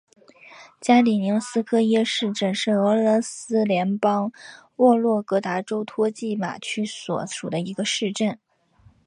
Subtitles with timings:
[0.79, 4.31] 加里宁斯科耶市镇是俄罗斯联邦
[4.77, 8.39] 沃洛格达州托季马区所属的一个市镇。